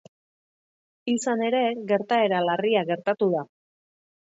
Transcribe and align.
Izan 1.13 1.45
ere, 1.49 1.61
gertaera 1.95 2.43
larria 2.49 2.87
gertatu 2.93 3.33
da. 3.39 3.49